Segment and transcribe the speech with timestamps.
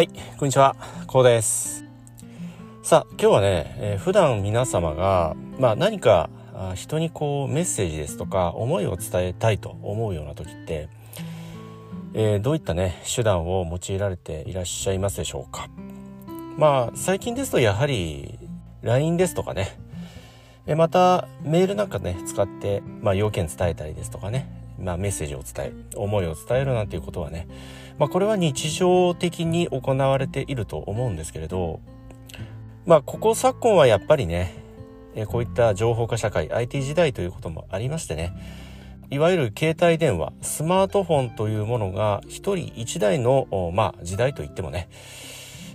[0.00, 0.08] はい、
[0.38, 0.76] こんにちは、
[1.06, 1.84] こうです。
[2.82, 6.30] さあ、今日はね、えー、普段皆様が、まあ何か
[6.74, 10.88] 人にこうメッセージですとか思いを伝えたいと思うような時って、
[12.14, 15.68] えー、どういったね、手段を用いられていらっしゃいますでしょうか。
[16.56, 18.38] まあ、最近ですとやはり
[18.80, 19.78] LINE ですとかね、
[20.66, 27.46] えまたメールなんかね、使って、まあ要件伝えたりですとかね、まあ、メッセージを伝える思いを伝えるなんていうことはね、
[28.00, 31.80] まあ、これは日常的に行われていると思うんですけれど
[32.86, 34.54] まあここ昨今はやっぱりね
[35.26, 38.32] こういった情報化社会 IT 時代ということもありましてね
[39.10, 44.88] いわゆる携帯電話スマートフォンというものが一人一台の、まあ、時代といってもね、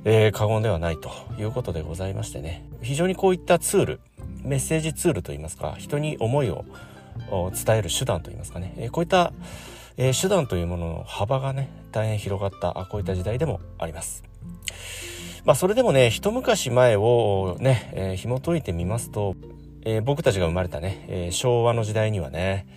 [0.03, 2.65] えー、過言ではないということでございましてね。
[2.81, 3.99] 非常にこういったツール
[4.41, 6.63] メッセージツールといいますか人に思いを
[7.51, 9.33] 伝える手段といいますかね、こういった、
[9.97, 14.23] え手段というものの幅がね大変広がったあこういった時代でもあります。
[15.45, 19.35] まあそれでもね一昔前をね、えー、紐解いてみますと、
[19.83, 22.67] えー、僕たちが生まれたね、えー、昭和の時代にはね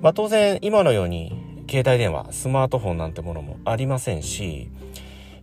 [0.00, 4.70] まあ当然今のように携帯電話スマートフォンなんてものもありませんし、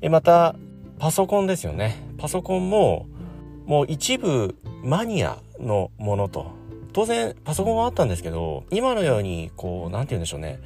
[0.02, 0.56] えまた
[1.00, 2.02] パソコンですよね。
[2.18, 3.08] パソコンも
[3.66, 6.52] もう一部マニアのものと。
[6.94, 10.60] 当然パソコンはあったんですけど今のようにこう何て言うんでしょうね。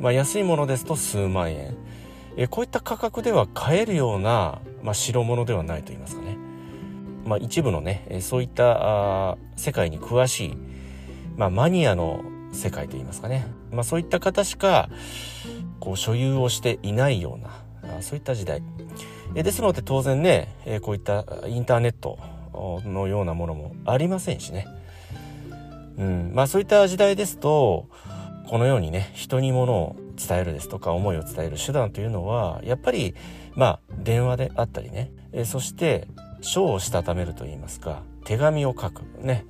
[0.00, 1.76] まあ安いものですと数万円。
[2.36, 6.38] えこういった価格では買えるような、まあ、代物ではないと言いますかね、
[7.26, 10.56] まあ、一部のねそういったあ世界に詳しい、
[11.36, 14.88] まあ、マニアの世界と言いますかね、まあ、そういった方しか
[15.80, 18.62] こう所有をしていないようなあそういった時代。
[19.34, 22.18] えですので当然ね、えこういったインターネット
[22.84, 24.66] のようなものもありませんしね。
[25.96, 27.88] うん、まあそういった時代ですと
[28.48, 33.14] このようにね人にものを伝えるですとか思いを伝える手段というのはやっぱり
[33.54, 36.08] まあ電話であったりね、えそして
[36.40, 39.46] 書をしたためるといいますか手紙を書くね、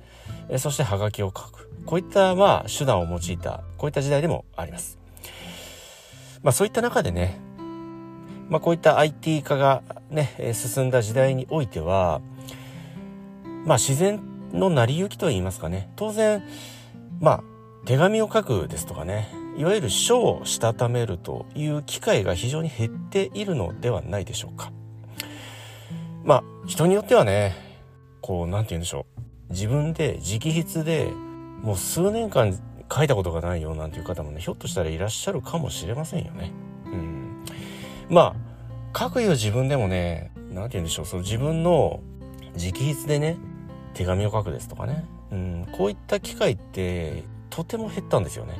[0.49, 4.97] えそしてハガキを書くこういったまあ手段を用いたこういった時代でもあります。
[6.41, 7.39] まあそういった中でね
[8.49, 12.21] まあこういった IT 化がね進んだ時代においては
[13.65, 14.21] まあ自然
[14.51, 16.43] の成り行きと言いますかね当然
[17.19, 17.43] まあ
[17.85, 19.27] 手紙を書くですとかね
[19.57, 24.71] いわゆる書をしたためるという機会が非常に減っているのではないでしょうか。
[26.23, 27.55] まあ人によってはね
[28.21, 29.05] こう何て言うんでしょ
[29.49, 29.53] う。
[29.53, 31.11] 自分で直筆で
[31.61, 32.57] もう数年間
[32.91, 36.51] 書いたことがないよなんていう方もねひょっとしたらいらっしゃるかもしれませんよね。
[36.85, 37.43] うん。
[38.09, 38.35] ま
[38.93, 41.05] あ書くよ自分でもね何て言うんでしょう。
[41.05, 41.99] その自分の
[42.55, 43.37] 直筆でね
[43.93, 48.57] 手紙を書くですとかね、うん、こういった機会ってとても減ったんですよね。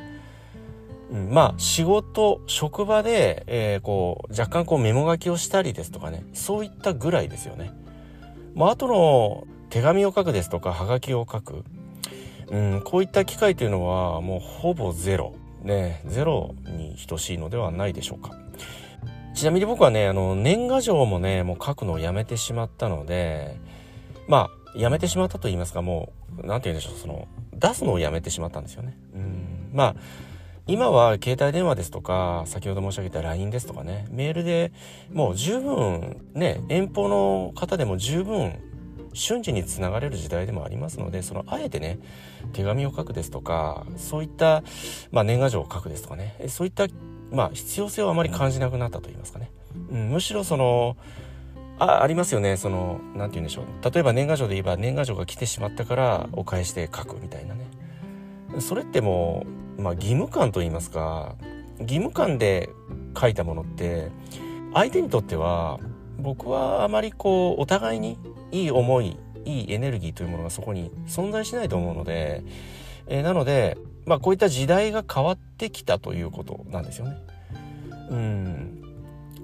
[1.12, 7.72] うん、まあ仕事職場で、えー、こう若干こうメモ書きをしたりですとかねそういったぐらいですよね。
[8.54, 11.64] まあ後の手紙を書くですとかはがきを書く、
[12.52, 15.34] うん、こういった機会というのはもうほぼゼロ
[15.64, 18.38] ねゼロに等しいのではないでしょうか。
[19.34, 23.58] ちなみに僕はねあの年賀状もねもう書くのをやめてしまったので
[24.28, 28.98] まあやめてしまったと言いますかもう何て言うんでしょうその出すのをやめてしまったんですよね。
[29.16, 29.70] うん。
[29.74, 29.96] まあ
[30.66, 34.08] 今は携帯電話ですとか先ほど申し上げた LINE ですとかね。
[34.10, 34.72] メールで
[35.12, 38.60] もう十分ね遠方の方でも十分
[39.14, 42.00] 瞬時につながれる時代でもありますのでそのあえてね
[42.54, 44.64] 手紙を書くですとかそういった、
[45.12, 46.36] まあ、年賀状を書くですとかね。
[46.48, 46.88] そういった、
[47.32, 49.52] まあ、必要性をあまり感じなくなったと言いますかね、
[49.92, 50.98] うん、むしろその
[51.80, 52.58] あありますよね。
[52.58, 53.66] その何て言うんでしょう。
[53.92, 57.68] 例えば年賀状で言えば年賀状が来てしまったからお返しで書くみたいなね。
[58.60, 59.46] それっても
[59.78, 61.36] う、まあ、義務感と言いますか
[61.80, 62.70] 義務感で
[63.20, 64.12] 書いたものって
[64.74, 65.80] 相手にとっては
[66.20, 68.18] 僕はあまりこうお互いに
[68.52, 72.44] いい思いいいエネルギーというものがそこに存在しないと思うので、
[73.08, 77.18] えー、なので、まあ、こういった時代が変わってきたということなんですよね。
[78.10, 78.83] うん。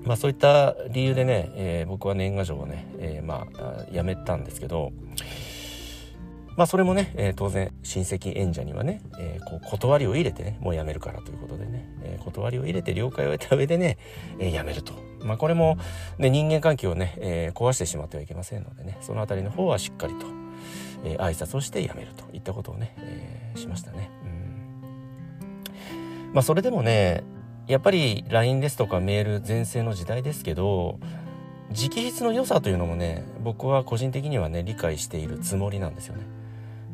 [0.10, 4.92] まあそういった理由でね、えー、僕は年賀状をね、えー、まあやめたんですけど
[6.58, 14.00] まあそれもね、えー、当然親戚演者にはね、えこう断りを入れてねもうやめるからということでね、え断りを入れて了解を得た上でね、
[14.40, 15.78] えやめるとまあこれも、
[16.18, 20.26] ね、人間関係をね、え壊してしまってはいけませんのでねその辺りの方はしっかりと、
[21.06, 24.10] え挨拶をしてやめるといったことをね、えしましたね。
[24.24, 24.30] うん
[26.34, 27.24] まあそれでもね
[27.70, 31.00] やっぱり LINE ですとかメール全盛の時代ですけど
[31.70, 36.16] 直筆の良さというのもね僕は個人的にはね理解しているつもりなんですよ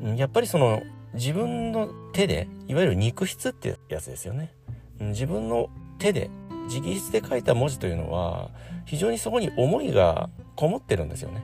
[0.01, 0.17] ね。
[0.17, 0.83] やっぱりその
[1.13, 4.51] 自分の手でいわゆる肉筆ってやつですよね。
[4.99, 6.29] 自分の手で
[6.69, 8.49] 直筆で書いた文字というのは
[8.83, 11.41] 非常にそこに思いがこもってるんですよね。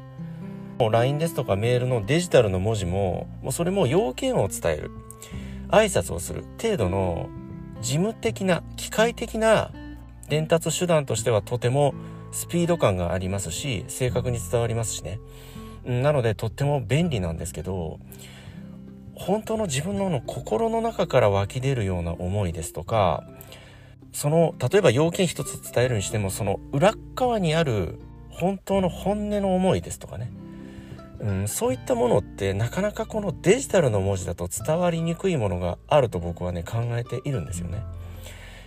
[0.77, 4.91] LINE ですとかメールのデジタルの文字ももうそれも要件を伝える
[5.69, 7.29] 挨拶をする程度の
[7.81, 9.71] 事務的な機械的な
[10.29, 11.93] 伝達手段としてはとても
[12.31, 15.19] スピード感がありますし正確に伝わりますしね。
[15.85, 17.99] なのでとっても便利なんですけど
[19.15, 23.23] 本当の自分の心の中から湧き出るような思いですとか
[24.13, 27.99] その例えば要件一つ伝えるにしてもその裏側にある
[28.29, 30.31] 本当の本音の思いですとかね、
[31.21, 37.83] うん、そういったものってなかなかこのデジタルの文字だと伝わりにくいものがあると僕はね考えているんですよね。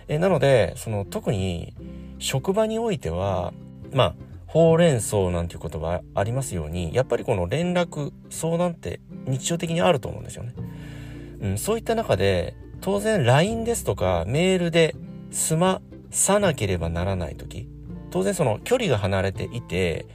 [0.07, 1.73] えなのでその特に
[2.19, 3.53] 職場においては
[3.91, 4.15] まあ
[4.47, 10.53] ほうれん草なんていう言葉ありますようにやっぱりこの連絡相談って日常的にあると思うんですよね。
[11.41, 14.95] うん、そういった中で当然 LINE ですとかメールで
[15.31, 17.67] 済まさなければならない時
[18.11, 20.05] 当然その距離が離れていて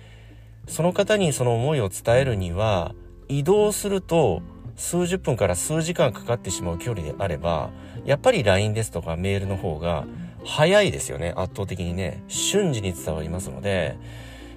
[0.70, 2.94] その方にその思いを伝えるには
[3.28, 4.40] 移動すると
[4.76, 7.70] 数十分から数時間かかってしまう距離であれば
[8.04, 10.06] やっぱり LINE ですとかメールの方が
[10.44, 11.34] 早いですよね。
[11.36, 12.22] 圧倒的にね。
[12.28, 13.98] 瞬時に伝わりますので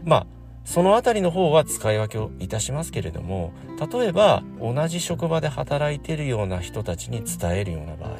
[0.06, 0.28] まあ
[0.64, 3.52] そのあたりの方は使い分けをいたしますけれども
[3.92, 8.20] 例えば同じ職場で働いているような人たちに伝えるような場合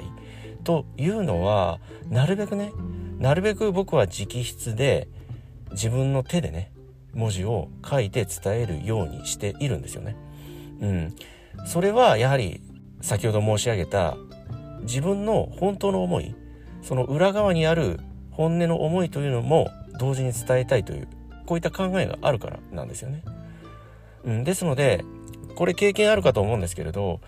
[0.64, 1.80] というのは
[2.10, 2.74] なるべくね
[3.20, 5.08] なるべく僕は直筆で
[5.72, 6.73] 自分の手でね
[7.14, 10.16] 文字を書いて伝えるようにしているんですよね。
[10.82, 11.16] うん、
[11.66, 12.62] それはやはり
[13.02, 14.18] 先ほど申し上げた
[14.82, 16.36] 自分の本当の思い
[16.82, 18.00] その裏側にある
[18.32, 19.70] 本音の思いというのも
[20.00, 21.08] 同時に伝えたいという
[21.46, 23.24] こういった考えがあるからなんですよね。
[24.26, 25.04] うん、ですので
[25.56, 27.22] これ経験あるかと思うんですけれど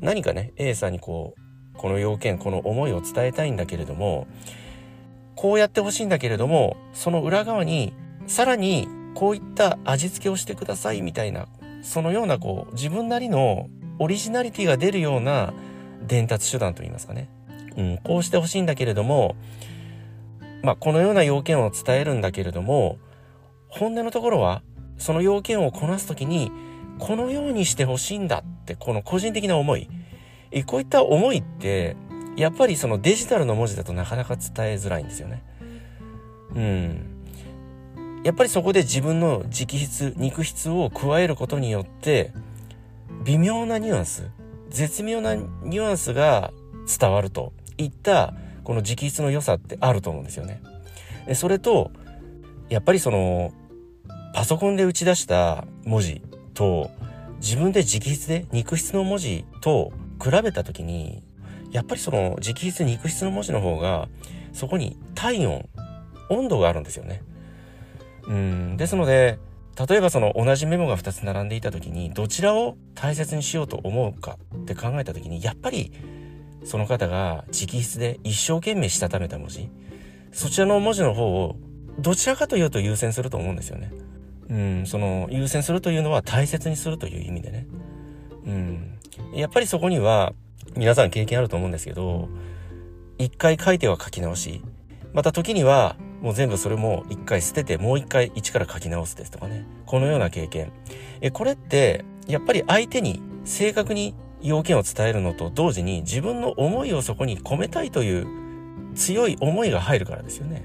[0.00, 4.26] 何かね A さんにこうこの要件この思いを伝えたいんだけれども
[5.34, 7.94] こうやってほしいんだけれどもその裏側に
[8.26, 11.46] さらにこういった味付けをしてくださいみたいな
[11.82, 13.68] そのようなこう自分なりの
[13.98, 15.52] オリジナリティが出るような
[16.06, 17.28] 伝達手段といいますかね、
[17.76, 19.36] うん、こうしてほしいんだけれども
[20.62, 22.98] まあこのような要件を伝えるんだけれども
[23.68, 24.62] 本音のところは
[24.98, 26.50] その要件をこなす時に
[26.98, 29.88] このようにしてほしいんだってこの個人的な思い
[30.66, 31.96] こういった思いって
[32.36, 35.42] やっぱりそのデジタルの文字だとなかなか伝えづらいんですよね。
[36.54, 37.09] うん。
[38.24, 42.32] やっぱりそこで自分の直筆、肉筆を加えることによって、
[43.24, 44.30] 微妙なニュアンス、
[44.68, 46.52] 絶妙なニュアンスが
[46.86, 50.62] 伝わるといったこの直筆の良さってあると思うんですよね。
[51.34, 51.90] それと、
[52.68, 53.52] やっぱりその、
[54.34, 56.22] パソコンで打ち出した文字
[56.54, 56.90] と、
[57.40, 61.22] 自分で直筆で肉筆の文字と比べた時に
[61.72, 64.08] やっぱりその直筆肉筆の文字の方が
[64.52, 65.68] そこに体温
[66.28, 67.22] 温度があるんですよね。
[68.26, 69.38] うんですので
[69.88, 75.92] 例えばその同じメモが2つ並んでいた時にどちらを大切にしようと思うかって考えた時にやっぱり
[76.64, 79.70] その方が直筆で一生懸命したためた文字
[80.32, 81.56] そちらの文字の方を
[81.98, 83.92] どちらかというと優先すると思うんですよね。
[84.48, 87.66] うん、その優先するというのは大切にするという意味でね。
[88.46, 88.98] うん、
[89.34, 90.32] やっぱりそこには
[90.76, 92.28] 皆さん経験あると思うんですけど、
[93.18, 94.62] 一回書いては書き直し、
[95.12, 99.64] また時にはもう全部それも一回捨ててもう一回一から書き直すですとかね。
[99.86, 100.72] このような経験。
[101.20, 108.26] え、これってやっぱり相手に正確に要件を伝えるのと同時に自分の思いをそこに込めたいという
[108.94, 110.64] 強い思いが入るからですよね。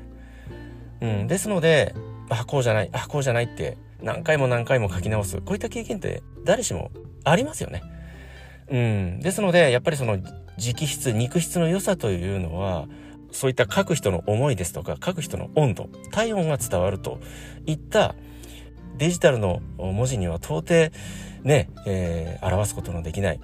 [1.01, 1.27] うん。
[1.27, 1.93] ですので、
[2.29, 5.37] あ、こうじゃない、あ、こうじゃないって何回も何回も書き直す。
[5.37, 6.91] こういった経験って誰しも
[7.23, 7.81] ありますよね。
[8.69, 9.19] うん。
[9.19, 12.87] ですので、やっぱりその直筆、肉筆の良さというのは、
[13.35, 17.19] そういった書く人の思いですとか、書く人の温度、体温が伝わると
[17.65, 18.15] いった
[18.97, 20.89] デジタルの文字には到底
[21.43, 23.41] ね、えー、表すことのできない、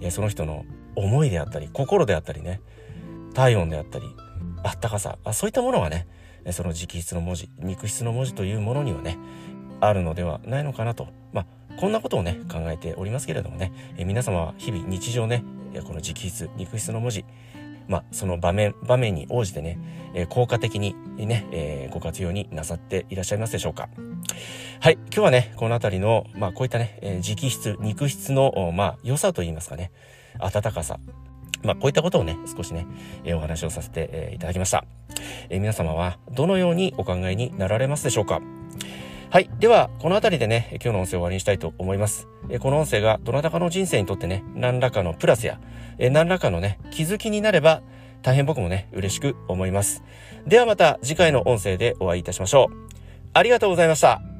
[0.00, 0.64] えー、その人の
[0.96, 2.62] 思いであったり、心であったりね、
[3.34, 4.06] 体温であったり、
[4.62, 6.06] あったかさ、あそういったものがね、
[6.50, 9.18] その直筆の文字、肉筆の文字というものにはね、
[9.80, 11.08] あるのではないのかなと。
[11.34, 11.46] まあ、
[11.78, 15.44] こんなことをね、考えておりますけれどもね、え皆様は日々日常ね、
[15.82, 17.26] この直筆、肉筆の文字、
[17.88, 19.78] まあ、その場面、場面に応じてね、
[20.14, 23.88] え効果的にね、え、ご活用になさっていらっしゃいますでしょうか。
[24.80, 29.90] はい、今日はね、このあたりの、まあ、こういったね、え直筆、肉筆の、まあ、良さといいますかね、
[30.38, 30.98] 温かさ、
[31.62, 32.86] まあ、こういったことをね、少しね、
[33.24, 34.84] えお話をさせて、えいただきました。
[35.50, 38.40] え皆様はどのようにお考えになられますでしょうか
[39.30, 39.50] はい。
[39.58, 42.28] では、この辺りでね、今日の音声を終わりにしたいと思います。
[42.60, 45.58] この音声がどなたかの人生にとってね、何らかのプラスや、
[45.98, 47.82] 何らかのね、気づきになれば
[48.22, 50.04] 大変僕もね、嬉しく思います。
[50.46, 52.74] ではまた次回の音声でお会いいたしましょう。
[53.32, 54.33] ありがとうございました。